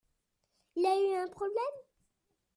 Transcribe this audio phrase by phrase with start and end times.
[0.77, 1.77] Il y a eu un problème?